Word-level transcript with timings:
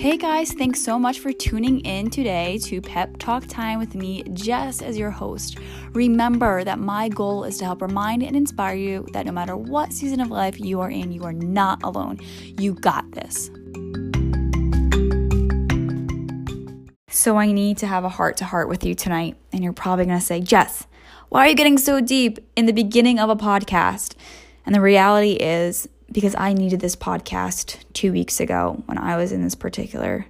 Hey 0.00 0.16
guys, 0.16 0.52
thanks 0.52 0.82
so 0.82 0.98
much 0.98 1.18
for 1.18 1.30
tuning 1.30 1.80
in 1.80 2.08
today 2.08 2.56
to 2.62 2.80
Pep 2.80 3.18
Talk 3.18 3.46
Time 3.46 3.78
with 3.78 3.94
me, 3.94 4.22
Jess, 4.32 4.80
as 4.80 4.96
your 4.96 5.10
host. 5.10 5.58
Remember 5.92 6.64
that 6.64 6.78
my 6.78 7.10
goal 7.10 7.44
is 7.44 7.58
to 7.58 7.66
help 7.66 7.82
remind 7.82 8.22
and 8.22 8.34
inspire 8.34 8.74
you 8.74 9.06
that 9.12 9.26
no 9.26 9.32
matter 9.32 9.58
what 9.58 9.92
season 9.92 10.20
of 10.20 10.30
life 10.30 10.58
you 10.58 10.80
are 10.80 10.88
in, 10.88 11.12
you 11.12 11.24
are 11.24 11.34
not 11.34 11.82
alone. 11.82 12.18
You 12.58 12.72
got 12.72 13.12
this. 13.12 13.50
So, 17.10 17.36
I 17.36 17.52
need 17.52 17.76
to 17.76 17.86
have 17.86 18.04
a 18.04 18.08
heart 18.08 18.38
to 18.38 18.46
heart 18.46 18.70
with 18.70 18.86
you 18.86 18.94
tonight. 18.94 19.36
And 19.52 19.62
you're 19.62 19.74
probably 19.74 20.06
going 20.06 20.18
to 20.18 20.24
say, 20.24 20.40
Jess, 20.40 20.86
why 21.28 21.44
are 21.44 21.50
you 21.50 21.54
getting 21.54 21.76
so 21.76 22.00
deep 22.00 22.38
in 22.56 22.64
the 22.64 22.72
beginning 22.72 23.18
of 23.18 23.28
a 23.28 23.36
podcast? 23.36 24.14
And 24.64 24.74
the 24.74 24.80
reality 24.80 25.32
is, 25.32 25.90
because 26.12 26.34
I 26.36 26.52
needed 26.52 26.80
this 26.80 26.96
podcast 26.96 27.78
two 27.92 28.12
weeks 28.12 28.40
ago 28.40 28.82
when 28.86 28.98
I 28.98 29.16
was 29.16 29.32
in 29.32 29.42
this 29.42 29.54
particular 29.54 30.26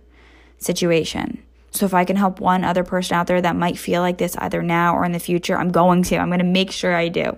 situation. 0.58 1.42
So 1.70 1.86
if 1.86 1.94
I 1.94 2.04
can 2.04 2.16
help 2.16 2.40
one 2.40 2.64
other 2.64 2.84
person 2.84 3.16
out 3.16 3.26
there 3.26 3.40
that 3.40 3.56
might 3.56 3.78
feel 3.78 4.02
like 4.02 4.18
this 4.18 4.36
either 4.36 4.62
now 4.62 4.94
or 4.94 5.04
in 5.04 5.12
the 5.12 5.20
future, 5.20 5.56
I'm 5.56 5.70
going 5.70 6.02
to. 6.04 6.16
I'm 6.16 6.28
going 6.28 6.40
to 6.40 6.44
make 6.44 6.70
sure 6.72 6.94
I 6.94 7.08
do. 7.08 7.36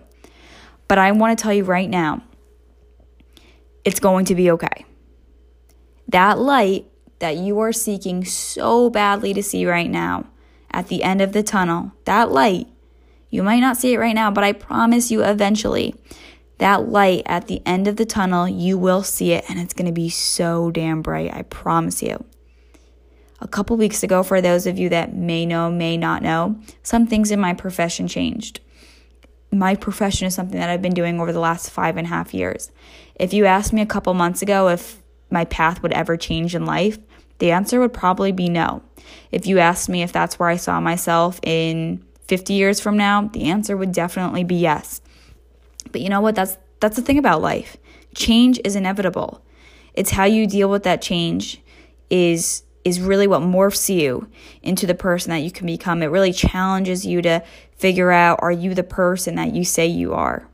But 0.88 0.98
I 0.98 1.12
want 1.12 1.38
to 1.38 1.42
tell 1.42 1.52
you 1.52 1.64
right 1.64 1.88
now, 1.88 2.22
it's 3.84 4.00
going 4.00 4.24
to 4.26 4.34
be 4.34 4.50
okay. 4.52 4.84
That 6.08 6.38
light 6.38 6.86
that 7.18 7.36
you 7.36 7.60
are 7.60 7.72
seeking 7.72 8.24
so 8.24 8.90
badly 8.90 9.34
to 9.34 9.42
see 9.42 9.66
right 9.66 9.90
now 9.90 10.26
at 10.70 10.88
the 10.88 11.02
end 11.02 11.20
of 11.20 11.32
the 11.32 11.42
tunnel, 11.42 11.92
that 12.04 12.30
light, 12.30 12.66
you 13.30 13.42
might 13.42 13.60
not 13.60 13.76
see 13.76 13.94
it 13.94 13.98
right 13.98 14.14
now, 14.14 14.30
but 14.30 14.44
I 14.44 14.52
promise 14.52 15.10
you 15.10 15.22
eventually 15.22 15.94
that 16.62 16.88
light 16.88 17.24
at 17.26 17.48
the 17.48 17.60
end 17.66 17.88
of 17.88 17.96
the 17.96 18.06
tunnel, 18.06 18.48
you 18.48 18.78
will 18.78 19.02
see 19.02 19.32
it 19.32 19.44
and 19.50 19.58
it's 19.58 19.74
going 19.74 19.86
to 19.86 19.92
be 19.92 20.08
so 20.08 20.70
damn 20.70 21.02
bright. 21.02 21.34
I 21.34 21.42
promise 21.42 22.00
you. 22.04 22.24
A 23.40 23.48
couple 23.48 23.76
weeks 23.76 24.04
ago, 24.04 24.22
for 24.22 24.40
those 24.40 24.68
of 24.68 24.78
you 24.78 24.88
that 24.90 25.12
may 25.12 25.44
know, 25.44 25.72
may 25.72 25.96
not 25.96 26.22
know, 26.22 26.60
some 26.84 27.08
things 27.08 27.32
in 27.32 27.40
my 27.40 27.52
profession 27.52 28.06
changed. 28.06 28.60
My 29.50 29.74
profession 29.74 30.28
is 30.28 30.36
something 30.36 30.60
that 30.60 30.70
I've 30.70 30.80
been 30.80 30.94
doing 30.94 31.20
over 31.20 31.32
the 31.32 31.40
last 31.40 31.68
five 31.68 31.96
and 31.96 32.06
a 32.06 32.10
half 32.10 32.32
years. 32.32 32.70
If 33.16 33.32
you 33.32 33.44
asked 33.44 33.72
me 33.72 33.82
a 33.82 33.86
couple 33.86 34.14
months 34.14 34.40
ago 34.40 34.68
if 34.68 35.02
my 35.30 35.44
path 35.46 35.82
would 35.82 35.92
ever 35.92 36.16
change 36.16 36.54
in 36.54 36.64
life, 36.64 36.96
the 37.40 37.50
answer 37.50 37.80
would 37.80 37.92
probably 37.92 38.30
be 38.30 38.48
no. 38.48 38.84
If 39.32 39.48
you 39.48 39.58
asked 39.58 39.88
me 39.88 40.04
if 40.04 40.12
that's 40.12 40.38
where 40.38 40.48
I 40.48 40.58
saw 40.58 40.78
myself 40.78 41.40
in 41.42 42.04
50 42.28 42.52
years 42.52 42.78
from 42.78 42.96
now, 42.96 43.22
the 43.32 43.46
answer 43.46 43.76
would 43.76 43.90
definitely 43.90 44.44
be 44.44 44.54
yes. 44.54 45.00
But 45.92 46.00
you 46.00 46.08
know 46.08 46.20
what? 46.20 46.34
That's 46.34 46.58
that's 46.80 46.96
the 46.96 47.02
thing 47.02 47.18
about 47.18 47.40
life. 47.40 47.76
Change 48.14 48.60
is 48.64 48.74
inevitable. 48.74 49.44
It's 49.94 50.10
how 50.10 50.24
you 50.24 50.46
deal 50.46 50.68
with 50.70 50.82
that 50.84 51.02
change 51.02 51.62
is 52.10 52.62
is 52.84 53.00
really 53.00 53.26
what 53.28 53.42
morphs 53.42 53.94
you 53.94 54.28
into 54.62 54.86
the 54.86 54.94
person 54.94 55.30
that 55.30 55.38
you 55.38 55.50
can 55.50 55.66
become. 55.66 56.02
It 56.02 56.06
really 56.06 56.32
challenges 56.32 57.06
you 57.06 57.22
to 57.22 57.42
figure 57.76 58.10
out 58.10 58.40
are 58.42 58.50
you 58.50 58.74
the 58.74 58.82
person 58.82 59.36
that 59.36 59.54
you 59.54 59.64
say 59.64 59.86
you 59.86 60.14
are. 60.14 60.48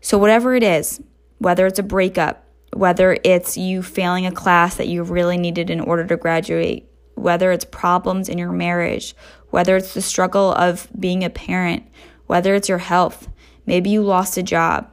So 0.00 0.18
whatever 0.18 0.54
it 0.54 0.62
is, 0.62 1.02
whether 1.38 1.66
it's 1.66 1.78
a 1.78 1.82
breakup, 1.82 2.44
whether 2.72 3.18
it's 3.24 3.56
you 3.56 3.82
failing 3.82 4.26
a 4.26 4.32
class 4.32 4.76
that 4.76 4.88
you 4.88 5.02
really 5.02 5.36
needed 5.36 5.70
in 5.70 5.80
order 5.80 6.06
to 6.06 6.16
graduate, 6.16 6.88
whether 7.14 7.50
it's 7.52 7.64
problems 7.64 8.28
in 8.28 8.38
your 8.38 8.52
marriage, 8.52 9.14
whether 9.50 9.76
it's 9.76 9.94
the 9.94 10.02
struggle 10.02 10.52
of 10.52 10.88
being 10.98 11.24
a 11.24 11.30
parent, 11.30 11.84
whether 12.26 12.54
it's 12.54 12.68
your 12.68 12.78
health, 12.78 13.28
Maybe 13.66 13.90
you 13.90 14.02
lost 14.02 14.36
a 14.36 14.42
job. 14.42 14.90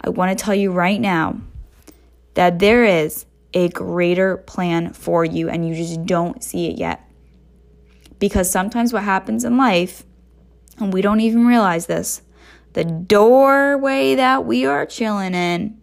I 0.00 0.10
want 0.10 0.36
to 0.36 0.44
tell 0.44 0.54
you 0.54 0.70
right 0.70 1.00
now 1.00 1.40
that 2.34 2.58
there 2.58 2.84
is 2.84 3.26
a 3.54 3.68
greater 3.68 4.36
plan 4.36 4.92
for 4.92 5.24
you 5.24 5.48
and 5.48 5.66
you 5.66 5.74
just 5.74 6.04
don't 6.06 6.42
see 6.42 6.68
it 6.68 6.78
yet. 6.78 7.08
Because 8.18 8.50
sometimes 8.50 8.92
what 8.92 9.02
happens 9.02 9.44
in 9.44 9.56
life, 9.56 10.04
and 10.78 10.92
we 10.92 11.02
don't 11.02 11.20
even 11.20 11.46
realize 11.46 11.86
this, 11.86 12.22
the 12.72 12.84
doorway 12.84 14.14
that 14.14 14.44
we 14.46 14.64
are 14.64 14.86
chilling 14.86 15.34
in 15.34 15.78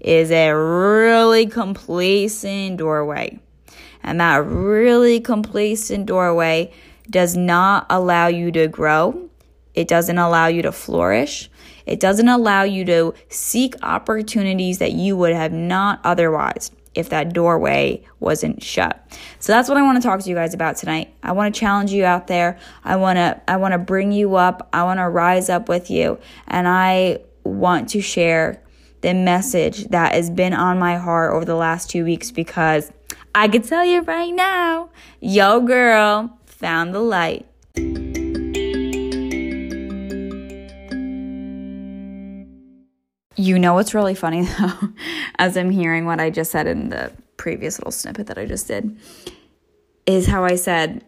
is 0.00 0.30
a 0.30 0.52
really 0.52 1.46
complacent 1.46 2.76
doorway. 2.76 3.38
And 4.02 4.20
that 4.20 4.44
really 4.44 5.20
complacent 5.20 6.06
doorway 6.06 6.72
does 7.08 7.36
not 7.36 7.86
allow 7.88 8.26
you 8.26 8.52
to 8.52 8.68
grow. 8.68 9.30
It 9.72 9.88
doesn't 9.88 10.18
allow 10.18 10.46
you 10.46 10.62
to 10.62 10.72
flourish. 10.72 11.50
It 11.86 12.00
doesn't 12.00 12.28
allow 12.28 12.62
you 12.62 12.84
to 12.86 13.14
seek 13.28 13.74
opportunities 13.82 14.78
that 14.78 14.92
you 14.92 15.16
would 15.16 15.34
have 15.34 15.52
not 15.52 16.00
otherwise 16.04 16.70
if 16.94 17.08
that 17.08 17.32
doorway 17.32 18.04
wasn't 18.20 18.62
shut. 18.62 19.04
So 19.40 19.52
that's 19.52 19.68
what 19.68 19.76
I 19.76 19.82
want 19.82 20.00
to 20.00 20.08
talk 20.08 20.20
to 20.20 20.28
you 20.28 20.34
guys 20.34 20.54
about 20.54 20.76
tonight. 20.76 21.12
I 21.22 21.32
want 21.32 21.54
to 21.54 21.58
challenge 21.58 21.92
you 21.92 22.04
out 22.04 22.28
there. 22.28 22.58
I 22.84 22.96
want 22.96 23.16
to 23.16 23.40
I 23.48 23.56
want 23.56 23.72
to 23.72 23.78
bring 23.78 24.12
you 24.12 24.36
up. 24.36 24.68
I 24.72 24.84
want 24.84 24.98
to 24.98 25.08
rise 25.08 25.48
up 25.48 25.68
with 25.68 25.90
you 25.90 26.18
and 26.46 26.68
I 26.68 27.18
want 27.42 27.88
to 27.90 28.00
share 28.00 28.62
the 29.00 29.12
message 29.12 29.88
that 29.88 30.14
has 30.14 30.30
been 30.30 30.54
on 30.54 30.78
my 30.78 30.96
heart 30.96 31.34
over 31.34 31.44
the 31.44 31.56
last 31.56 31.90
2 31.90 32.04
weeks 32.04 32.30
because 32.30 32.90
I 33.34 33.48
can 33.48 33.62
tell 33.62 33.84
you 33.84 34.00
right 34.02 34.32
now, 34.32 34.90
yo 35.20 35.60
girl 35.60 36.38
found 36.46 36.94
the 36.94 37.00
light. 37.00 37.46
You 43.36 43.58
know 43.58 43.74
what's 43.74 43.94
really 43.94 44.14
funny 44.14 44.42
though, 44.58 44.88
as 45.38 45.56
I'm 45.56 45.70
hearing 45.70 46.06
what 46.06 46.20
I 46.20 46.30
just 46.30 46.50
said 46.50 46.66
in 46.66 46.88
the 46.90 47.12
previous 47.36 47.78
little 47.78 47.92
snippet 47.92 48.28
that 48.28 48.38
I 48.38 48.46
just 48.46 48.68
did, 48.68 48.96
is 50.06 50.26
how 50.26 50.44
I 50.44 50.56
said, 50.56 51.04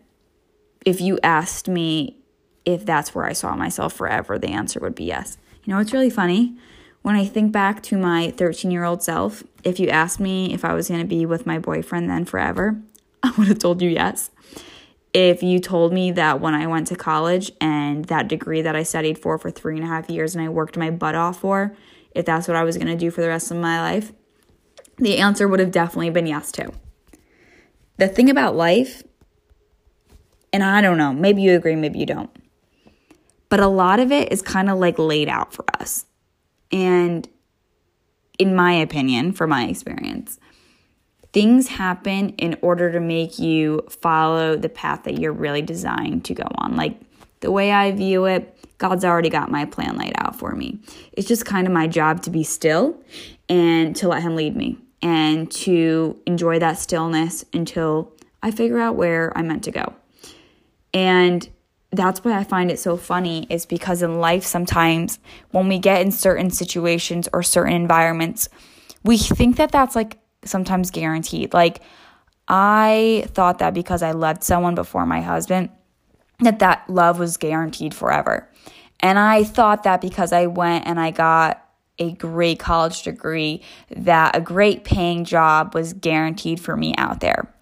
if 0.84 1.00
you 1.00 1.18
asked 1.22 1.68
me 1.68 2.16
if 2.64 2.84
that's 2.84 3.14
where 3.14 3.24
I 3.24 3.32
saw 3.32 3.54
myself 3.54 3.92
forever, 3.92 4.38
the 4.38 4.48
answer 4.48 4.80
would 4.80 4.94
be 4.94 5.04
yes. 5.04 5.38
You 5.64 5.72
know 5.72 5.78
what's 5.78 5.92
really 5.92 6.10
funny? 6.10 6.56
When 7.02 7.14
I 7.14 7.24
think 7.24 7.52
back 7.52 7.82
to 7.84 7.96
my 7.96 8.32
13 8.32 8.70
year 8.70 8.84
old 8.84 9.02
self, 9.02 9.44
if 9.62 9.78
you 9.78 9.88
asked 9.88 10.18
me 10.18 10.52
if 10.52 10.64
I 10.64 10.74
was 10.74 10.88
going 10.88 11.00
to 11.00 11.06
be 11.06 11.24
with 11.24 11.46
my 11.46 11.58
boyfriend 11.58 12.10
then 12.10 12.24
forever, 12.24 12.80
I 13.22 13.32
would 13.38 13.48
have 13.48 13.58
told 13.60 13.80
you 13.80 13.90
yes. 13.90 14.30
If 15.12 15.42
you 15.42 15.60
told 15.60 15.92
me 15.92 16.10
that 16.12 16.40
when 16.40 16.54
I 16.54 16.66
went 16.66 16.88
to 16.88 16.96
college 16.96 17.50
and 17.60 18.04
that 18.06 18.28
degree 18.28 18.60
that 18.60 18.76
I 18.76 18.82
studied 18.82 19.18
for 19.18 19.38
for 19.38 19.50
three 19.50 19.76
and 19.76 19.84
a 19.84 19.88
half 19.88 20.10
years 20.10 20.34
and 20.34 20.44
I 20.44 20.48
worked 20.48 20.76
my 20.76 20.90
butt 20.90 21.14
off 21.14 21.40
for, 21.40 21.74
if 22.16 22.24
that's 22.24 22.48
what 22.48 22.56
I 22.56 22.64
was 22.64 22.76
going 22.76 22.88
to 22.88 22.96
do 22.96 23.10
for 23.10 23.20
the 23.20 23.28
rest 23.28 23.50
of 23.50 23.56
my 23.58 23.80
life? 23.80 24.12
The 24.98 25.18
answer 25.18 25.46
would 25.46 25.60
have 25.60 25.70
definitely 25.70 26.10
been 26.10 26.26
yes, 26.26 26.50
too. 26.50 26.72
The 27.98 28.08
thing 28.08 28.30
about 28.30 28.56
life, 28.56 29.02
and 30.52 30.62
I 30.62 30.80
don't 30.80 30.98
know, 30.98 31.12
maybe 31.12 31.42
you 31.42 31.54
agree, 31.54 31.76
maybe 31.76 31.98
you 31.98 32.06
don't, 32.06 32.30
but 33.48 33.60
a 33.60 33.68
lot 33.68 34.00
of 34.00 34.10
it 34.10 34.32
is 34.32 34.42
kind 34.42 34.70
of 34.70 34.78
like 34.78 34.98
laid 34.98 35.28
out 35.28 35.52
for 35.52 35.64
us. 35.78 36.06
And 36.72 37.28
in 38.38 38.54
my 38.54 38.72
opinion, 38.72 39.32
from 39.32 39.50
my 39.50 39.66
experience, 39.66 40.38
things 41.32 41.68
happen 41.68 42.30
in 42.30 42.56
order 42.62 42.90
to 42.92 43.00
make 43.00 43.38
you 43.38 43.86
follow 43.88 44.56
the 44.56 44.68
path 44.68 45.04
that 45.04 45.18
you're 45.18 45.32
really 45.32 45.62
designed 45.62 46.24
to 46.24 46.34
go 46.34 46.48
on. 46.56 46.76
Like 46.76 46.98
the 47.46 47.52
way 47.52 47.70
I 47.70 47.92
view 47.92 48.24
it, 48.24 48.58
God's 48.78 49.04
already 49.04 49.30
got 49.30 49.52
my 49.52 49.66
plan 49.66 49.96
laid 49.96 50.14
out 50.16 50.34
for 50.34 50.50
me. 50.56 50.80
It's 51.12 51.28
just 51.28 51.46
kind 51.46 51.64
of 51.64 51.72
my 51.72 51.86
job 51.86 52.22
to 52.22 52.30
be 52.30 52.42
still 52.42 53.00
and 53.48 53.94
to 53.94 54.08
let 54.08 54.20
Him 54.20 54.34
lead 54.34 54.56
me 54.56 54.78
and 55.00 55.48
to 55.52 56.20
enjoy 56.26 56.58
that 56.58 56.76
stillness 56.76 57.44
until 57.52 58.12
I 58.42 58.50
figure 58.50 58.80
out 58.80 58.96
where 58.96 59.32
I'm 59.38 59.46
meant 59.46 59.62
to 59.62 59.70
go. 59.70 59.94
And 60.92 61.48
that's 61.92 62.24
why 62.24 62.36
I 62.36 62.42
find 62.42 62.68
it 62.68 62.80
so 62.80 62.96
funny 62.96 63.46
is 63.48 63.64
because 63.64 64.02
in 64.02 64.18
life 64.18 64.44
sometimes 64.44 65.20
when 65.52 65.68
we 65.68 65.78
get 65.78 66.00
in 66.00 66.10
certain 66.10 66.50
situations 66.50 67.28
or 67.32 67.44
certain 67.44 67.74
environments, 67.74 68.48
we 69.04 69.18
think 69.18 69.54
that 69.58 69.70
that's 69.70 69.94
like 69.94 70.18
sometimes 70.44 70.90
guaranteed. 70.90 71.54
Like 71.54 71.80
I 72.48 73.26
thought 73.28 73.60
that 73.60 73.72
because 73.72 74.02
I 74.02 74.10
loved 74.10 74.42
someone 74.42 74.74
before 74.74 75.06
my 75.06 75.20
husband, 75.20 75.70
that 76.40 76.58
that 76.58 76.88
love 76.88 77.18
was 77.18 77.36
guaranteed 77.36 77.94
forever. 77.94 78.48
And 79.00 79.18
I 79.18 79.44
thought 79.44 79.82
that 79.84 80.00
because 80.00 80.32
I 80.32 80.46
went 80.46 80.86
and 80.86 80.98
I 80.98 81.10
got 81.10 81.62
a 81.98 82.12
great 82.12 82.58
college 82.58 83.02
degree, 83.02 83.62
that 83.90 84.36
a 84.36 84.40
great 84.40 84.84
paying 84.84 85.24
job 85.24 85.74
was 85.74 85.92
guaranteed 85.94 86.60
for 86.60 86.76
me 86.76 86.94
out 86.98 87.20
there. 87.20 87.52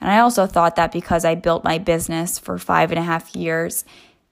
And 0.00 0.10
I 0.10 0.20
also 0.20 0.46
thought 0.46 0.76
that 0.76 0.92
because 0.92 1.24
I 1.24 1.34
built 1.34 1.64
my 1.64 1.78
business 1.78 2.38
for 2.38 2.58
five 2.58 2.90
and 2.90 2.98
a 2.98 3.02
half 3.02 3.34
years, 3.34 3.84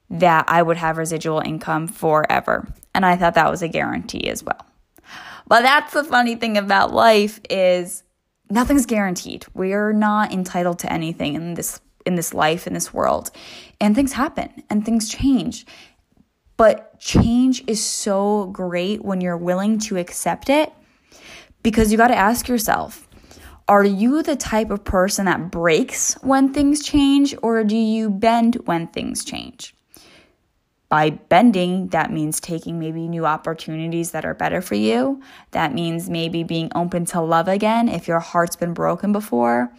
that 0.09 0.45
I 0.47 0.61
would 0.61 0.77
have 0.77 0.97
residual 0.97 1.39
income 1.39 1.87
forever. 1.87 2.67
And 2.93 3.05
I 3.05 3.15
thought 3.15 3.33
that 3.35 3.49
was 3.49 3.63
a 3.63 3.67
guarantee 3.67 4.29
as 4.29 4.43
well. 4.43 4.65
But 5.47 5.61
that's 5.61 5.93
the 5.93 6.03
funny 6.03 6.35
thing 6.35 6.57
about 6.57 6.93
life 6.93 7.39
is 7.49 8.03
nothing's 8.49 8.85
guaranteed. 8.85 9.45
We're 9.53 9.93
not 9.93 10.31
entitled 10.31 10.79
to 10.79 10.93
anything 10.93 11.35
in 11.35 11.55
this 11.55 11.79
in 12.05 12.15
this 12.15 12.33
life 12.33 12.67
in 12.67 12.73
this 12.73 12.93
world. 12.93 13.31
And 13.79 13.95
things 13.95 14.13
happen 14.13 14.63
and 14.69 14.85
things 14.85 15.09
change. 15.09 15.65
But 16.57 16.99
change 16.99 17.63
is 17.67 17.83
so 17.83 18.47
great 18.47 19.03
when 19.03 19.21
you're 19.21 19.37
willing 19.37 19.79
to 19.79 19.97
accept 19.97 20.49
it 20.49 20.71
because 21.63 21.91
you 21.91 21.97
got 21.97 22.09
to 22.09 22.15
ask 22.15 22.47
yourself 22.47 23.07
Are 23.67 23.83
you 23.83 24.21
the 24.21 24.35
type 24.35 24.69
of 24.69 24.83
person 24.83 25.25
that 25.25 25.49
breaks 25.49 26.13
when 26.21 26.53
things 26.53 26.85
change, 26.85 27.35
or 27.41 27.63
do 27.63 27.75
you 27.75 28.09
bend 28.09 28.55
when 28.65 28.87
things 28.87 29.25
change? 29.25 29.75
By 30.89 31.09
bending, 31.09 31.87
that 31.87 32.11
means 32.11 32.39
taking 32.39 32.77
maybe 32.77 33.07
new 33.07 33.25
opportunities 33.25 34.11
that 34.11 34.25
are 34.25 34.35
better 34.35 34.61
for 34.61 34.75
you. 34.75 35.21
That 35.49 35.73
means 35.73 36.07
maybe 36.07 36.43
being 36.43 36.69
open 36.75 37.05
to 37.05 37.21
love 37.21 37.47
again 37.47 37.89
if 37.89 38.07
your 38.07 38.19
heart's 38.19 38.55
been 38.55 38.75
broken 38.75 39.11
before. 39.11 39.73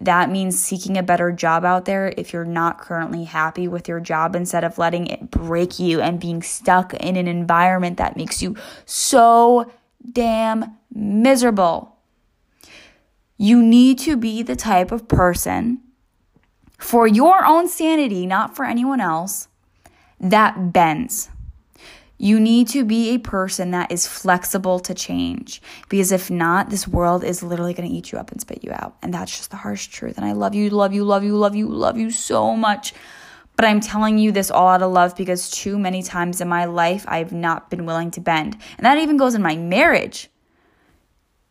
That 0.00 0.30
means 0.30 0.58
seeking 0.58 0.98
a 0.98 1.02
better 1.02 1.32
job 1.32 1.64
out 1.64 1.86
there 1.86 2.12
if 2.16 2.32
you're 2.32 2.44
not 2.44 2.78
currently 2.78 3.24
happy 3.24 3.66
with 3.66 3.88
your 3.88 4.00
job 4.00 4.36
instead 4.36 4.62
of 4.62 4.76
letting 4.78 5.06
it 5.06 5.30
break 5.30 5.78
you 5.78 6.00
and 6.00 6.20
being 6.20 6.42
stuck 6.42 6.92
in 6.94 7.16
an 7.16 7.26
environment 7.26 7.96
that 7.96 8.16
makes 8.16 8.42
you 8.42 8.56
so 8.84 9.70
damn 10.12 10.76
miserable. 10.92 11.96
You 13.38 13.62
need 13.62 13.98
to 14.00 14.16
be 14.16 14.42
the 14.42 14.56
type 14.56 14.92
of 14.92 15.08
person 15.08 15.80
for 16.78 17.06
your 17.06 17.44
own 17.44 17.68
sanity, 17.68 18.26
not 18.26 18.54
for 18.54 18.64
anyone 18.64 19.00
else 19.00 19.48
that 20.20 20.72
bends. 20.72 21.30
You 22.18 22.40
need 22.40 22.68
to 22.68 22.84
be 22.84 23.10
a 23.10 23.18
person 23.18 23.72
that 23.72 23.92
is 23.92 24.06
flexible 24.06 24.80
to 24.80 24.94
change 24.94 25.60
because 25.88 26.12
if 26.12 26.30
not, 26.30 26.70
this 26.70 26.88
world 26.88 27.22
is 27.22 27.42
literally 27.42 27.74
going 27.74 27.88
to 27.88 27.94
eat 27.94 28.10
you 28.10 28.18
up 28.18 28.32
and 28.32 28.40
spit 28.40 28.64
you 28.64 28.72
out. 28.72 28.96
And 29.02 29.12
that's 29.12 29.36
just 29.36 29.50
the 29.50 29.56
harsh 29.56 29.88
truth. 29.88 30.16
And 30.16 30.24
I 30.24 30.32
love 30.32 30.54
you, 30.54 30.70
love 30.70 30.94
you, 30.94 31.04
love 31.04 31.24
you, 31.24 31.36
love 31.36 31.54
you, 31.54 31.68
love 31.68 31.98
you 31.98 32.10
so 32.10 32.56
much. 32.56 32.94
But 33.54 33.66
I'm 33.66 33.80
telling 33.80 34.18
you 34.18 34.32
this 34.32 34.50
all 34.50 34.68
out 34.68 34.82
of 34.82 34.92
love 34.92 35.16
because 35.16 35.50
too 35.50 35.78
many 35.78 36.02
times 36.02 36.40
in 36.40 36.48
my 36.48 36.64
life, 36.64 37.04
I've 37.06 37.32
not 37.32 37.70
been 37.70 37.86
willing 37.86 38.10
to 38.12 38.20
bend. 38.20 38.56
And 38.78 38.86
that 38.86 38.98
even 38.98 39.16
goes 39.16 39.34
in 39.34 39.42
my 39.42 39.56
marriage. 39.56 40.30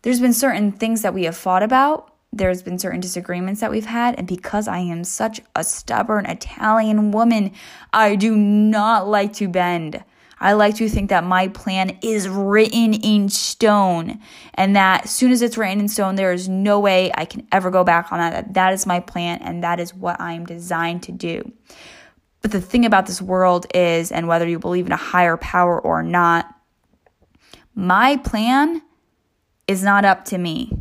There's 0.02 0.20
been 0.20 0.34
certain 0.34 0.72
things 0.72 1.02
that 1.04 1.14
we 1.14 1.24
have 1.24 1.38
fought 1.38 1.64
about 1.64 2.12
there's 2.36 2.62
been 2.62 2.78
certain 2.78 3.00
disagreements 3.00 3.62
that 3.62 3.72
we've 3.72 3.86
had 3.86 4.14
and 4.16 4.28
because 4.28 4.68
i 4.68 4.78
am 4.78 5.06
such 5.06 5.40
a 5.56 5.64
stubborn 5.64 6.26
italian 6.26 7.12
woman 7.12 7.52
i 7.94 8.14
do 8.14 8.36
not 8.36 9.08
like 9.08 9.32
to 9.32 9.48
bend 9.48 10.04
i 10.40 10.54
like 10.54 10.76
to 10.76 10.88
think 10.90 11.10
that 11.10 11.24
my 11.24 11.48
plan 11.50 11.98
is 12.02 12.28
written 12.28 12.94
in 12.94 13.30
stone 13.30 14.20
and 14.54 14.76
that 14.76 15.06
as 15.06 15.12
soon 15.12 15.32
as 15.32 15.42
it's 15.42 15.58
written 15.58 15.80
in 15.80 15.88
stone 15.88 16.16
there 16.16 16.34
is 16.34 16.48
no 16.48 16.80
way 16.80 17.12
i 17.16 17.26
can 17.26 17.48
ever 17.52 17.70
go 17.70 17.84
back 17.84 18.12
on 18.12 18.20
that 18.20 18.32
that, 18.32 18.54
that 18.54 18.74
is 18.74 18.86
my 18.86 19.00
plan 19.00 19.40
and 19.42 19.64
that 19.64 19.80
is 19.80 19.94
what 19.94 20.20
i'm 20.20 20.46
designed 20.46 21.04
to 21.04 21.12
do 21.12 21.52
but 22.42 22.52
the 22.52 22.62
thing 22.62 22.86
about 22.86 23.08
this 23.08 23.22
world 23.22 23.66
is 23.74 24.12
and 24.12 24.28
whether 24.28 24.48
you 24.48 24.60
believe 24.60 24.86
in 24.86 24.92
a 24.92 24.98
higher 24.98 25.38
power 25.38 25.80
or 25.80 26.04
not 26.04 26.48
my 27.74 28.18
plan 28.18 28.82
is 29.68 29.84
not 29.84 30.06
up 30.06 30.26
to 30.26 30.38
me 30.38 30.72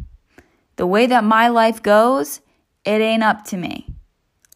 the 0.76 0.86
way 0.86 1.06
that 1.06 1.24
my 1.24 1.48
life 1.48 1.82
goes, 1.82 2.40
it 2.84 3.00
ain't 3.00 3.22
up 3.22 3.44
to 3.46 3.56
me. 3.56 3.86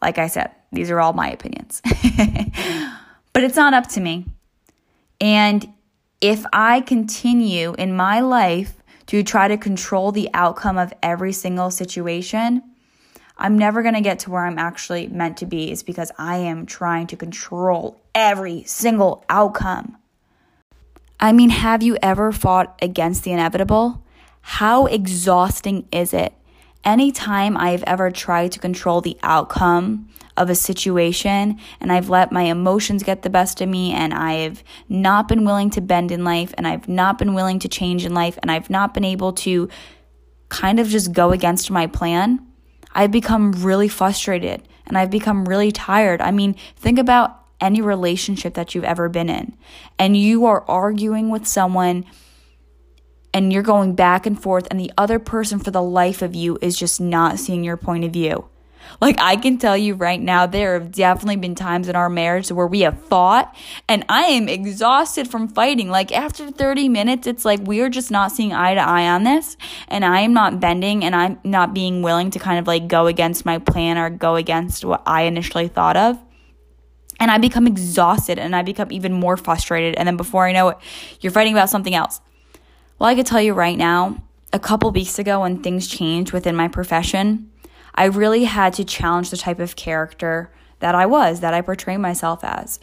Like 0.01 0.17
I 0.17 0.27
said, 0.27 0.51
these 0.71 0.91
are 0.91 0.99
all 0.99 1.13
my 1.13 1.29
opinions. 1.29 1.81
but 3.33 3.43
it's 3.43 3.55
not 3.55 3.73
up 3.73 3.87
to 3.89 4.01
me. 4.01 4.25
And 5.21 5.73
if 6.21 6.45
I 6.53 6.81
continue 6.81 7.73
in 7.77 7.95
my 7.95 8.19
life 8.19 8.75
to 9.07 9.23
try 9.23 9.47
to 9.47 9.57
control 9.57 10.11
the 10.11 10.29
outcome 10.33 10.77
of 10.77 10.93
every 11.01 11.33
single 11.33 11.71
situation, 11.71 12.63
I'm 13.37 13.57
never 13.57 13.81
going 13.81 13.93
to 13.95 14.01
get 14.01 14.19
to 14.19 14.29
where 14.29 14.45
I'm 14.45 14.59
actually 14.59 15.07
meant 15.07 15.37
to 15.37 15.45
be, 15.45 15.71
is 15.71 15.81
because 15.81 16.11
I 16.17 16.37
am 16.37 16.65
trying 16.65 17.07
to 17.07 17.15
control 17.15 17.99
every 18.13 18.63
single 18.63 19.23
outcome. 19.29 19.97
I 21.19 21.31
mean, 21.31 21.49
have 21.49 21.81
you 21.81 21.97
ever 22.01 22.31
fought 22.31 22.77
against 22.81 23.23
the 23.23 23.31
inevitable? 23.31 24.03
How 24.41 24.85
exhausting 24.85 25.87
is 25.91 26.13
it? 26.13 26.33
Anytime 26.83 27.57
I've 27.57 27.83
ever 27.83 28.11
tried 28.11 28.51
to 28.53 28.59
control 28.59 29.01
the 29.01 29.17
outcome 29.23 30.09
of 30.39 30.49
a 30.49 30.55
situation 30.55 31.59
and 31.79 31.91
I've 31.91 32.09
let 32.09 32.31
my 32.31 32.43
emotions 32.43 33.03
get 33.03 33.21
the 33.21 33.29
best 33.29 33.61
of 33.61 33.69
me 33.69 33.91
and 33.91 34.13
I've 34.13 34.63
not 34.87 35.27
been 35.27 35.45
willing 35.45 35.69
to 35.71 35.81
bend 35.81 36.11
in 36.11 36.23
life 36.23 36.53
and 36.57 36.65
I've 36.65 36.87
not 36.87 37.19
been 37.19 37.35
willing 37.35 37.59
to 37.59 37.67
change 37.67 38.05
in 38.05 38.13
life 38.13 38.39
and 38.41 38.49
I've 38.49 38.69
not 38.69 38.93
been 38.93 39.05
able 39.05 39.33
to 39.33 39.69
kind 40.47 40.79
of 40.79 40.87
just 40.87 41.11
go 41.11 41.31
against 41.31 41.69
my 41.69 41.85
plan, 41.85 42.43
I've 42.95 43.11
become 43.11 43.51
really 43.51 43.87
frustrated 43.87 44.67
and 44.87 44.97
I've 44.97 45.11
become 45.11 45.45
really 45.45 45.71
tired. 45.71 46.21
I 46.21 46.31
mean, 46.31 46.55
think 46.75 46.97
about 46.97 47.35
any 47.61 47.81
relationship 47.81 48.55
that 48.55 48.73
you've 48.73 48.85
ever 48.85 49.09
been 49.09 49.29
in 49.29 49.55
and 49.99 50.17
you 50.17 50.45
are 50.45 50.63
arguing 50.67 51.29
with 51.29 51.45
someone 51.45 52.05
and 53.33 53.53
you're 53.53 53.61
going 53.61 53.93
back 53.93 54.25
and 54.25 54.41
forth, 54.41 54.67
and 54.71 54.79
the 54.79 54.91
other 54.97 55.19
person 55.19 55.59
for 55.59 55.69
the 55.69 55.83
life 55.83 56.23
of 56.23 56.33
you 56.33 56.57
is 56.63 56.75
just 56.75 56.99
not 56.99 57.37
seeing 57.37 57.63
your 57.63 57.77
point 57.77 58.03
of 58.03 58.11
view. 58.11 58.49
Like, 59.01 59.19
I 59.19 59.35
can 59.35 59.57
tell 59.57 59.77
you 59.77 59.95
right 59.95 60.19
now, 60.19 60.45
there 60.45 60.73
have 60.73 60.91
definitely 60.91 61.37
been 61.37 61.55
times 61.55 61.87
in 61.87 61.95
our 61.95 62.09
marriage 62.09 62.51
where 62.51 62.67
we 62.67 62.81
have 62.81 63.01
fought, 63.05 63.55
and 63.87 64.03
I 64.09 64.23
am 64.23 64.49
exhausted 64.49 65.29
from 65.29 65.47
fighting. 65.47 65.89
Like, 65.89 66.11
after 66.11 66.49
30 66.51 66.89
minutes, 66.89 67.27
it's 67.27 67.45
like 67.45 67.59
we're 67.61 67.89
just 67.89 68.11
not 68.11 68.31
seeing 68.31 68.53
eye 68.53 68.73
to 68.73 68.81
eye 68.81 69.07
on 69.07 69.23
this, 69.23 69.57
and 69.87 70.03
I 70.03 70.21
am 70.21 70.33
not 70.33 70.59
bending, 70.59 71.03
and 71.03 71.15
I'm 71.15 71.39
not 71.43 71.73
being 71.73 72.01
willing 72.01 72.31
to 72.31 72.39
kind 72.39 72.59
of 72.59 72.67
like 72.67 72.87
go 72.87 73.07
against 73.07 73.45
my 73.45 73.59
plan 73.59 73.97
or 73.97 74.09
go 74.09 74.35
against 74.35 74.83
what 74.83 75.03
I 75.05 75.23
initially 75.23 75.67
thought 75.67 75.97
of. 75.97 76.17
And 77.19 77.29
I 77.29 77.37
become 77.37 77.67
exhausted 77.67 78.39
and 78.39 78.55
I 78.55 78.61
become 78.61 78.93
even 78.93 79.11
more 79.11 79.35
frustrated. 79.35 79.95
And 79.95 80.07
then 80.07 80.15
before 80.15 80.47
I 80.47 80.53
know 80.53 80.69
it, 80.69 80.77
you're 81.19 81.33
fighting 81.33 81.53
about 81.53 81.69
something 81.69 81.93
else. 81.93 82.21
Well, 82.97 83.09
I 83.09 83.15
could 83.15 83.25
tell 83.25 83.41
you 83.41 83.53
right 83.53 83.77
now, 83.77 84.23
a 84.51 84.59
couple 84.59 84.89
weeks 84.91 85.19
ago 85.19 85.41
when 85.41 85.61
things 85.61 85.87
changed 85.87 86.31
within 86.31 86.55
my 86.55 86.67
profession, 86.67 87.51
I 87.99 88.05
really 88.05 88.45
had 88.45 88.73
to 88.75 88.85
challenge 88.85 89.29
the 89.29 89.35
type 89.35 89.59
of 89.59 89.75
character 89.75 90.49
that 90.79 90.95
I 90.95 91.05
was, 91.05 91.41
that 91.41 91.53
I 91.53 91.59
portray 91.59 91.97
myself 91.97 92.45
as. 92.45 92.79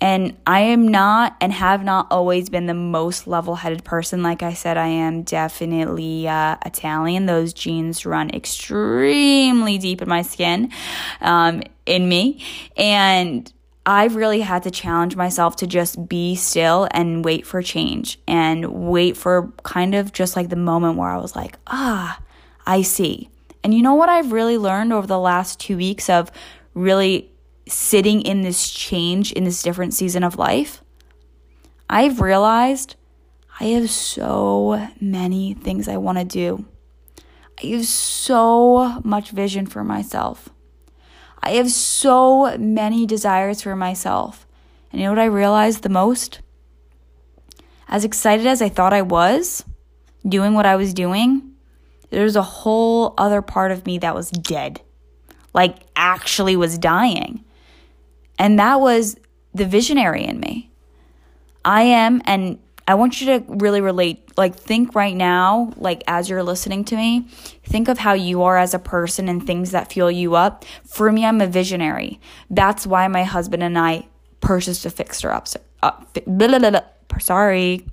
And 0.00 0.36
I 0.46 0.60
am 0.60 0.86
not 0.86 1.36
and 1.40 1.52
have 1.52 1.82
not 1.82 2.06
always 2.12 2.50
been 2.50 2.66
the 2.66 2.74
most 2.74 3.26
level 3.26 3.56
headed 3.56 3.82
person. 3.82 4.22
Like 4.22 4.44
I 4.44 4.52
said, 4.52 4.76
I 4.76 4.86
am 4.86 5.22
definitely 5.24 6.28
uh, 6.28 6.56
Italian. 6.64 7.26
Those 7.26 7.52
genes 7.52 8.06
run 8.06 8.30
extremely 8.30 9.76
deep 9.78 10.00
in 10.00 10.08
my 10.08 10.22
skin, 10.22 10.70
um, 11.20 11.64
in 11.84 12.08
me. 12.08 12.44
And 12.76 13.52
I've 13.84 14.14
really 14.14 14.40
had 14.40 14.62
to 14.62 14.70
challenge 14.70 15.16
myself 15.16 15.56
to 15.56 15.66
just 15.66 16.08
be 16.08 16.36
still 16.36 16.86
and 16.92 17.24
wait 17.24 17.44
for 17.44 17.60
change 17.60 18.20
and 18.28 18.66
wait 18.88 19.16
for 19.16 19.52
kind 19.64 19.96
of 19.96 20.12
just 20.12 20.36
like 20.36 20.48
the 20.48 20.56
moment 20.56 20.96
where 20.96 21.10
I 21.10 21.16
was 21.16 21.34
like, 21.34 21.58
ah, 21.66 22.20
I 22.66 22.82
see. 22.82 23.30
And 23.64 23.72
you 23.72 23.82
know 23.82 23.94
what 23.94 24.10
I've 24.10 24.30
really 24.30 24.58
learned 24.58 24.92
over 24.92 25.06
the 25.06 25.18
last 25.18 25.58
two 25.58 25.78
weeks 25.78 26.10
of 26.10 26.30
really 26.74 27.32
sitting 27.66 28.20
in 28.20 28.42
this 28.42 28.70
change 28.70 29.32
in 29.32 29.44
this 29.44 29.62
different 29.62 29.94
season 29.94 30.22
of 30.22 30.36
life? 30.36 30.82
I've 31.88 32.20
realized 32.20 32.96
I 33.58 33.64
have 33.68 33.88
so 33.88 34.90
many 35.00 35.54
things 35.54 35.88
I 35.88 35.96
want 35.96 36.18
to 36.18 36.24
do. 36.24 36.66
I 37.62 37.68
have 37.68 37.86
so 37.86 39.00
much 39.02 39.30
vision 39.30 39.64
for 39.64 39.82
myself. 39.82 40.50
I 41.42 41.52
have 41.52 41.70
so 41.70 42.58
many 42.58 43.06
desires 43.06 43.62
for 43.62 43.74
myself. 43.74 44.46
And 44.92 45.00
you 45.00 45.06
know 45.06 45.12
what 45.12 45.20
I 45.20 45.26
realized 45.26 45.82
the 45.82 45.88
most? 45.88 46.40
As 47.88 48.04
excited 48.04 48.46
as 48.46 48.60
I 48.60 48.68
thought 48.68 48.92
I 48.92 49.02
was 49.02 49.64
doing 50.28 50.52
what 50.52 50.66
I 50.66 50.76
was 50.76 50.92
doing, 50.92 51.53
there's 52.10 52.36
a 52.36 52.42
whole 52.42 53.14
other 53.18 53.42
part 53.42 53.72
of 53.72 53.86
me 53.86 53.98
that 53.98 54.14
was 54.14 54.30
dead. 54.30 54.80
Like, 55.52 55.76
actually 55.96 56.56
was 56.56 56.78
dying. 56.78 57.44
And 58.38 58.58
that 58.58 58.80
was 58.80 59.16
the 59.54 59.64
visionary 59.64 60.24
in 60.24 60.40
me. 60.40 60.70
I 61.64 61.82
am, 61.82 62.20
and 62.26 62.58
I 62.86 62.94
want 62.94 63.20
you 63.20 63.26
to 63.28 63.44
really 63.48 63.80
relate. 63.80 64.36
Like, 64.36 64.56
think 64.56 64.94
right 64.94 65.16
now, 65.16 65.72
like, 65.76 66.02
as 66.06 66.28
you're 66.28 66.42
listening 66.42 66.84
to 66.86 66.96
me, 66.96 67.28
think 67.64 67.88
of 67.88 67.98
how 67.98 68.12
you 68.12 68.42
are 68.42 68.58
as 68.58 68.74
a 68.74 68.78
person 68.78 69.28
and 69.28 69.46
things 69.46 69.70
that 69.70 69.92
fuel 69.92 70.10
you 70.10 70.34
up. 70.34 70.64
For 70.84 71.10
me, 71.10 71.24
I'm 71.24 71.40
a 71.40 71.46
visionary. 71.46 72.20
That's 72.50 72.86
why 72.86 73.06
my 73.08 73.24
husband 73.24 73.62
and 73.62 73.78
I 73.78 74.08
purchased 74.40 74.84
a 74.84 74.90
fixer 74.90 75.30
up. 75.30 75.48
Uh, 75.82 75.92
blah, 76.26 76.58
blah, 76.58 76.70
blah, 76.70 76.80
sorry. 77.18 77.86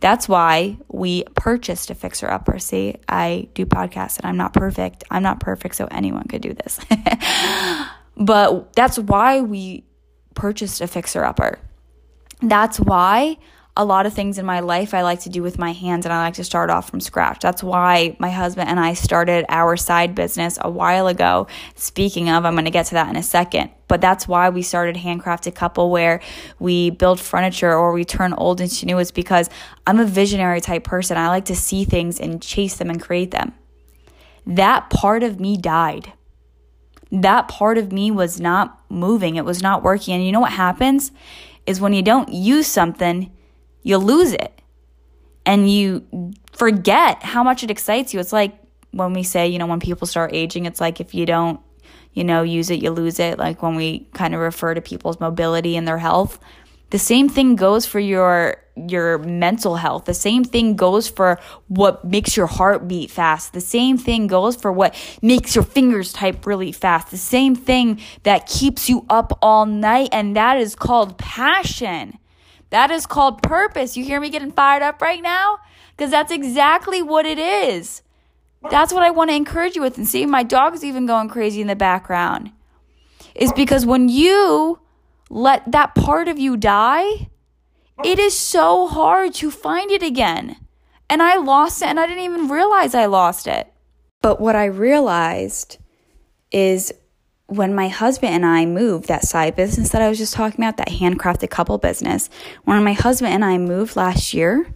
That's 0.00 0.28
why 0.28 0.78
we 0.88 1.24
purchased 1.34 1.90
a 1.90 1.94
fixer 1.94 2.30
upper. 2.30 2.58
See, 2.58 2.96
I 3.08 3.48
do 3.54 3.66
podcasts 3.66 4.18
and 4.18 4.26
I'm 4.26 4.36
not 4.36 4.52
perfect. 4.52 5.04
I'm 5.10 5.22
not 5.22 5.40
perfect, 5.40 5.74
so 5.74 5.88
anyone 5.90 6.24
could 6.28 6.42
do 6.42 6.52
this. 6.52 6.78
but 8.16 8.72
that's 8.74 8.98
why 8.98 9.40
we 9.40 9.84
purchased 10.34 10.80
a 10.80 10.86
fixer 10.86 11.24
upper. 11.24 11.58
That's 12.42 12.78
why 12.78 13.38
a 13.78 13.84
lot 13.84 14.06
of 14.06 14.14
things 14.14 14.38
in 14.38 14.46
my 14.46 14.60
life 14.60 14.94
I 14.94 15.02
like 15.02 15.20
to 15.20 15.28
do 15.28 15.42
with 15.42 15.58
my 15.58 15.72
hands 15.72 16.06
and 16.06 16.12
I 16.12 16.24
like 16.24 16.34
to 16.34 16.44
start 16.44 16.70
off 16.70 16.88
from 16.88 17.00
scratch. 17.00 17.40
That's 17.40 17.62
why 17.62 18.16
my 18.18 18.30
husband 18.30 18.70
and 18.70 18.80
I 18.80 18.94
started 18.94 19.44
our 19.50 19.76
side 19.76 20.14
business 20.14 20.58
a 20.62 20.70
while 20.70 21.08
ago. 21.08 21.46
Speaking 21.74 22.30
of, 22.30 22.46
I'm 22.46 22.54
going 22.54 22.64
to 22.64 22.70
get 22.70 22.86
to 22.86 22.94
that 22.94 23.10
in 23.10 23.16
a 23.16 23.22
second. 23.22 23.70
But 23.88 24.00
that's 24.00 24.26
why 24.26 24.48
we 24.48 24.62
started 24.62 24.96
Handcrafted 24.96 25.54
Couple, 25.54 25.90
where 25.90 26.20
we 26.58 26.90
build 26.90 27.20
furniture 27.20 27.72
or 27.72 27.92
we 27.92 28.04
turn 28.04 28.32
old 28.32 28.60
into 28.60 28.86
new. 28.86 28.98
Is 28.98 29.12
because 29.12 29.50
I'm 29.86 30.00
a 30.00 30.06
visionary 30.06 30.60
type 30.60 30.82
person. 30.82 31.18
I 31.18 31.28
like 31.28 31.44
to 31.44 31.54
see 31.54 31.84
things 31.84 32.18
and 32.18 32.42
chase 32.42 32.76
them 32.76 32.90
and 32.90 33.00
create 33.00 33.30
them. 33.30 33.52
that 34.46 34.90
part 34.90 35.22
of 35.22 35.40
me 35.40 35.56
died. 35.56 36.12
That 37.12 37.48
part 37.48 37.78
of 37.78 37.92
me 37.92 38.10
was 38.10 38.40
not 38.40 38.80
moving, 38.88 39.36
it 39.36 39.44
was 39.44 39.62
not 39.62 39.82
working. 39.82 40.14
And 40.14 40.24
you 40.24 40.32
know 40.32 40.40
what 40.40 40.52
happens? 40.52 41.12
Is 41.66 41.80
when 41.80 41.92
you 41.92 42.02
don't 42.02 42.32
use 42.32 42.66
something, 42.66 43.30
you 43.86 43.98
lose 43.98 44.32
it. 44.32 44.60
And 45.46 45.70
you 45.70 46.32
forget 46.52 47.22
how 47.22 47.44
much 47.44 47.62
it 47.62 47.70
excites 47.70 48.12
you. 48.12 48.18
It's 48.18 48.32
like 48.32 48.58
when 48.90 49.12
we 49.12 49.22
say, 49.22 49.46
you 49.46 49.60
know, 49.60 49.66
when 49.66 49.78
people 49.78 50.08
start 50.08 50.32
aging, 50.34 50.66
it's 50.66 50.80
like 50.80 51.00
if 51.00 51.14
you 51.14 51.24
don't, 51.24 51.60
you 52.12 52.24
know, 52.24 52.42
use 52.42 52.68
it, 52.68 52.82
you 52.82 52.90
lose 52.90 53.20
it. 53.20 53.38
Like 53.38 53.62
when 53.62 53.76
we 53.76 54.08
kind 54.12 54.34
of 54.34 54.40
refer 54.40 54.74
to 54.74 54.80
people's 54.80 55.20
mobility 55.20 55.76
and 55.76 55.86
their 55.86 55.98
health. 55.98 56.40
The 56.90 56.98
same 56.98 57.28
thing 57.28 57.54
goes 57.54 57.86
for 57.86 58.00
your 58.00 58.56
your 58.74 59.18
mental 59.18 59.76
health. 59.76 60.04
The 60.04 60.14
same 60.14 60.42
thing 60.42 60.74
goes 60.74 61.08
for 61.08 61.38
what 61.68 62.04
makes 62.04 62.36
your 62.36 62.46
heart 62.46 62.88
beat 62.88 63.12
fast. 63.12 63.52
The 63.52 63.60
same 63.60 63.98
thing 63.98 64.26
goes 64.26 64.56
for 64.56 64.72
what 64.72 64.96
makes 65.22 65.54
your 65.54 65.64
fingers 65.64 66.12
type 66.12 66.44
really 66.44 66.72
fast. 66.72 67.12
The 67.12 67.16
same 67.16 67.54
thing 67.54 68.00
that 68.24 68.46
keeps 68.46 68.88
you 68.88 69.06
up 69.08 69.38
all 69.42 69.64
night 69.64 70.08
and 70.10 70.34
that 70.34 70.58
is 70.58 70.74
called 70.74 71.18
passion. 71.18 72.18
That 72.70 72.90
is 72.90 73.06
called 73.06 73.42
purpose. 73.42 73.96
You 73.96 74.04
hear 74.04 74.20
me 74.20 74.30
getting 74.30 74.52
fired 74.52 74.82
up 74.82 75.00
right 75.00 75.22
now? 75.22 75.58
Because 75.96 76.10
that's 76.10 76.32
exactly 76.32 77.02
what 77.02 77.26
it 77.26 77.38
is. 77.38 78.02
That's 78.70 78.92
what 78.92 79.02
I 79.02 79.10
want 79.10 79.30
to 79.30 79.36
encourage 79.36 79.76
you 79.76 79.82
with. 79.82 79.96
And 79.96 80.08
see, 80.08 80.26
my 80.26 80.42
dog's 80.42 80.84
even 80.84 81.06
going 81.06 81.28
crazy 81.28 81.60
in 81.60 81.68
the 81.68 81.76
background. 81.76 82.50
Is 83.34 83.52
because 83.52 83.86
when 83.86 84.08
you 84.08 84.80
let 85.30 85.70
that 85.70 85.94
part 85.94 86.28
of 86.28 86.38
you 86.38 86.56
die, 86.56 87.28
it 88.04 88.18
is 88.18 88.36
so 88.36 88.86
hard 88.88 89.34
to 89.34 89.50
find 89.50 89.90
it 89.90 90.02
again. 90.02 90.56
And 91.08 91.22
I 91.22 91.36
lost 91.36 91.82
it 91.82 91.88
and 91.88 92.00
I 92.00 92.06
didn't 92.06 92.24
even 92.24 92.48
realize 92.48 92.94
I 92.94 93.06
lost 93.06 93.46
it. 93.46 93.72
But 94.22 94.40
what 94.40 94.56
I 94.56 94.64
realized 94.64 95.78
is 96.50 96.92
when 97.46 97.74
my 97.74 97.88
husband 97.88 98.34
and 98.34 98.44
I 98.44 98.66
moved 98.66 99.08
that 99.08 99.24
side 99.24 99.54
business 99.54 99.90
that 99.90 100.02
I 100.02 100.08
was 100.08 100.18
just 100.18 100.34
talking 100.34 100.60
about, 100.60 100.76
that 100.78 100.88
handcrafted 100.88 101.50
couple 101.50 101.78
business, 101.78 102.28
when 102.64 102.82
my 102.82 102.92
husband 102.92 103.32
and 103.32 103.44
I 103.44 103.58
moved 103.58 103.96
last 103.96 104.34
year 104.34 104.74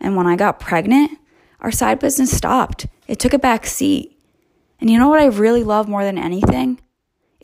and 0.00 0.16
when 0.16 0.26
I 0.26 0.36
got 0.36 0.60
pregnant, 0.60 1.18
our 1.60 1.70
side 1.70 1.98
business 1.98 2.36
stopped. 2.36 2.86
It 3.06 3.18
took 3.18 3.32
a 3.32 3.38
back 3.38 3.66
seat. 3.66 4.18
And 4.80 4.90
you 4.90 4.98
know 4.98 5.08
what 5.08 5.20
I 5.20 5.26
really 5.26 5.64
love 5.64 5.88
more 5.88 6.04
than 6.04 6.18
anything? 6.18 6.80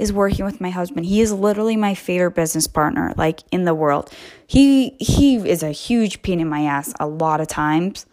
is 0.01 0.13
working 0.15 0.47
with 0.47 0.63
my 0.63 0.71
husband. 0.71 1.05
He 1.05 1.21
is 1.21 1.31
literally 1.31 1.77
my 1.77 1.95
favorite 1.95 2.31
business 2.31 2.67
partner 2.67 3.13
like 3.19 3.43
in 3.53 3.65
the 3.67 3.75
world. 3.75 4.11
He 4.47 4.97
he 4.99 5.37
is 5.37 5.63
a 5.63 5.73
huge 5.73 6.23
pain 6.23 6.41
in 6.41 6.49
my 6.49 6.63
ass 6.63 6.95
a 6.99 7.07
lot 7.07 7.41
of 7.41 7.49
times, 7.49 8.07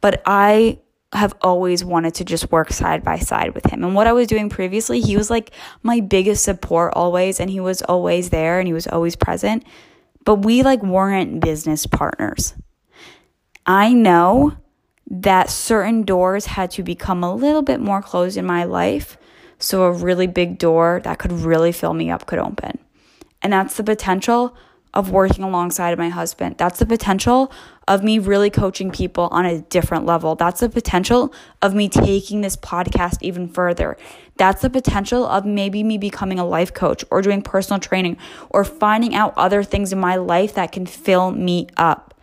but 0.00 0.22
I 0.24 0.78
have 1.14 1.34
always 1.40 1.84
wanted 1.84 2.14
to 2.14 2.24
just 2.24 2.50
work 2.50 2.72
side 2.72 3.04
by 3.04 3.18
side 3.18 3.54
with 3.54 3.66
him. 3.66 3.84
And 3.84 3.94
what 3.94 4.06
I 4.06 4.12
was 4.12 4.26
doing 4.26 4.48
previously, 4.48 5.00
he 5.00 5.16
was 5.16 5.30
like 5.30 5.52
my 5.82 6.00
biggest 6.00 6.44
support 6.44 6.92
always 6.94 7.40
and 7.40 7.48
he 7.48 7.60
was 7.60 7.82
always 7.82 8.30
there 8.30 8.58
and 8.58 8.66
he 8.66 8.74
was 8.74 8.86
always 8.86 9.16
present, 9.16 9.64
but 10.24 10.36
we 10.36 10.62
like 10.62 10.82
weren't 10.82 11.40
business 11.40 11.86
partners. 11.86 12.54
I 13.66 13.92
know 13.92 14.56
that 15.06 15.50
certain 15.50 16.02
doors 16.02 16.46
had 16.46 16.70
to 16.72 16.82
become 16.82 17.22
a 17.22 17.34
little 17.34 17.62
bit 17.62 17.80
more 17.80 18.02
closed 18.02 18.36
in 18.36 18.46
my 18.46 18.64
life 18.64 19.16
so 19.58 19.84
a 19.84 19.92
really 19.92 20.26
big 20.26 20.58
door 20.58 21.00
that 21.04 21.18
could 21.18 21.32
really 21.32 21.72
fill 21.72 21.94
me 21.94 22.10
up 22.10 22.26
could 22.26 22.38
open. 22.38 22.78
And 23.42 23.52
that's 23.52 23.76
the 23.76 23.84
potential 23.84 24.56
of 24.94 25.10
working 25.10 25.44
alongside 25.44 25.90
of 25.90 25.98
my 25.98 26.08
husband. 26.08 26.56
That's 26.56 26.78
the 26.78 26.86
potential 26.86 27.52
of 27.86 28.02
me 28.02 28.18
really 28.18 28.48
coaching 28.48 28.90
people 28.90 29.28
on 29.30 29.44
a 29.44 29.60
different 29.60 30.06
level. 30.06 30.36
That's 30.36 30.60
the 30.60 30.70
potential 30.70 31.34
of 31.60 31.74
me 31.74 31.88
taking 31.88 32.40
this 32.40 32.56
podcast 32.56 33.18
even 33.20 33.48
further. 33.48 33.98
That's 34.36 34.62
the 34.62 34.70
potential 34.70 35.26
of 35.26 35.44
maybe 35.44 35.82
me 35.82 35.98
becoming 35.98 36.38
a 36.38 36.46
life 36.46 36.72
coach 36.72 37.04
or 37.10 37.20
doing 37.20 37.42
personal 37.42 37.80
training 37.80 38.16
or 38.50 38.64
finding 38.64 39.14
out 39.14 39.34
other 39.36 39.62
things 39.62 39.92
in 39.92 40.00
my 40.00 40.16
life 40.16 40.54
that 40.54 40.72
can 40.72 40.86
fill 40.86 41.30
me 41.32 41.68
up. 41.76 42.14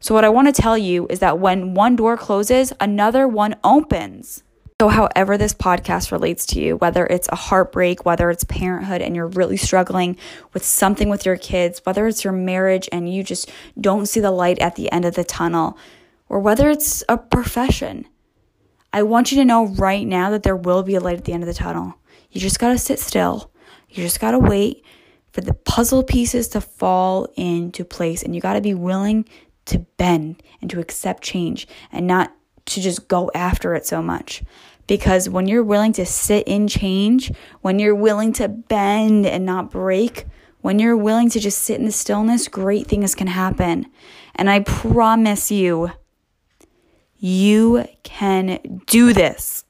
So, 0.00 0.14
what 0.14 0.24
I 0.24 0.28
want 0.28 0.54
to 0.54 0.62
tell 0.62 0.78
you 0.78 1.08
is 1.08 1.18
that 1.20 1.40
when 1.40 1.74
one 1.74 1.96
door 1.96 2.16
closes, 2.16 2.72
another 2.78 3.26
one 3.26 3.56
opens. 3.64 4.44
So, 4.80 4.86
however, 4.86 5.36
this 5.36 5.54
podcast 5.54 6.12
relates 6.12 6.46
to 6.46 6.60
you, 6.60 6.76
whether 6.76 7.04
it's 7.04 7.28
a 7.32 7.34
heartbreak, 7.34 8.06
whether 8.06 8.30
it's 8.30 8.44
parenthood 8.44 9.02
and 9.02 9.16
you're 9.16 9.26
really 9.26 9.56
struggling 9.56 10.16
with 10.52 10.64
something 10.64 11.08
with 11.08 11.26
your 11.26 11.36
kids, 11.36 11.80
whether 11.82 12.06
it's 12.06 12.22
your 12.22 12.32
marriage 12.32 12.88
and 12.92 13.12
you 13.12 13.24
just 13.24 13.50
don't 13.80 14.06
see 14.06 14.20
the 14.20 14.30
light 14.30 14.60
at 14.60 14.76
the 14.76 14.88
end 14.92 15.04
of 15.04 15.16
the 15.16 15.24
tunnel, 15.24 15.76
or 16.28 16.38
whether 16.38 16.70
it's 16.70 17.02
a 17.08 17.18
profession, 17.18 18.06
I 18.92 19.02
want 19.02 19.32
you 19.32 19.38
to 19.38 19.44
know 19.44 19.66
right 19.66 20.06
now 20.06 20.30
that 20.30 20.44
there 20.44 20.54
will 20.54 20.84
be 20.84 20.94
a 20.94 21.00
light 21.00 21.18
at 21.18 21.24
the 21.24 21.32
end 21.32 21.42
of 21.42 21.48
the 21.48 21.54
tunnel. 21.54 21.96
You 22.30 22.40
just 22.40 22.60
got 22.60 22.68
to 22.68 22.78
sit 22.78 23.00
still. 23.00 23.50
You 23.88 24.04
just 24.04 24.20
got 24.20 24.30
to 24.30 24.38
wait 24.38 24.84
for 25.32 25.40
the 25.40 25.54
puzzle 25.54 26.04
pieces 26.04 26.46
to 26.50 26.60
fall 26.60 27.26
into 27.34 27.84
place, 27.84 28.22
and 28.22 28.32
you 28.32 28.40
got 28.40 28.52
to 28.52 28.60
be 28.60 28.74
willing 28.74 29.28
to 29.64 29.80
bend 29.80 30.40
and 30.60 30.70
to 30.70 30.78
accept 30.78 31.24
change 31.24 31.66
and 31.90 32.06
not 32.06 32.32
to 32.68 32.80
just 32.80 33.08
go 33.08 33.30
after 33.34 33.74
it 33.74 33.86
so 33.86 34.02
much. 34.02 34.42
Because 34.86 35.28
when 35.28 35.46
you're 35.46 35.64
willing 35.64 35.92
to 35.94 36.06
sit 36.06 36.48
in 36.48 36.66
change, 36.66 37.30
when 37.60 37.78
you're 37.78 37.94
willing 37.94 38.32
to 38.34 38.48
bend 38.48 39.26
and 39.26 39.44
not 39.44 39.70
break, 39.70 40.24
when 40.60 40.78
you're 40.78 40.96
willing 40.96 41.28
to 41.30 41.40
just 41.40 41.62
sit 41.62 41.78
in 41.78 41.84
the 41.84 41.92
stillness, 41.92 42.48
great 42.48 42.86
things 42.86 43.14
can 43.14 43.26
happen. 43.26 43.86
And 44.34 44.48
I 44.48 44.60
promise 44.60 45.50
you, 45.50 45.92
you 47.18 47.84
can 48.02 48.80
do 48.86 49.12
this. 49.12 49.64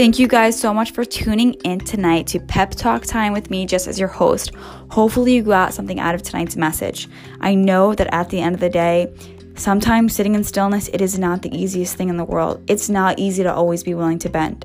Thank 0.00 0.18
you 0.18 0.28
guys 0.28 0.58
so 0.58 0.72
much 0.72 0.92
for 0.92 1.04
tuning 1.04 1.52
in 1.62 1.78
tonight 1.78 2.26
to 2.28 2.40
Pep 2.40 2.70
Talk 2.70 3.04
Time 3.04 3.34
with 3.34 3.50
me, 3.50 3.66
Jess 3.66 3.86
as 3.86 3.98
your 3.98 4.08
host. 4.08 4.54
Hopefully, 4.90 5.34
you 5.34 5.42
got 5.42 5.74
something 5.74 6.00
out 6.00 6.14
of 6.14 6.22
tonight's 6.22 6.56
message. 6.56 7.06
I 7.42 7.54
know 7.54 7.94
that 7.94 8.06
at 8.10 8.30
the 8.30 8.40
end 8.40 8.54
of 8.54 8.62
the 8.62 8.70
day, 8.70 9.12
sometimes 9.56 10.14
sitting 10.14 10.34
in 10.34 10.42
stillness, 10.42 10.88
it 10.94 11.02
is 11.02 11.18
not 11.18 11.42
the 11.42 11.54
easiest 11.54 11.96
thing 11.96 12.08
in 12.08 12.16
the 12.16 12.24
world. 12.24 12.64
It's 12.66 12.88
not 12.88 13.18
easy 13.18 13.42
to 13.42 13.52
always 13.52 13.84
be 13.84 13.92
willing 13.92 14.18
to 14.20 14.30
bend. 14.30 14.64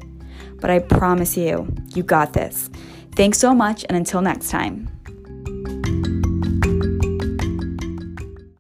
But 0.61 0.69
I 0.69 0.79
promise 0.79 1.35
you, 1.35 1.67
you 1.93 2.01
got 2.01 2.31
this. 2.31 2.69
Thanks 3.11 3.37
so 3.37 3.53
much, 3.53 3.83
and 3.89 3.97
until 3.97 4.21
next 4.21 4.49
time. 4.49 4.94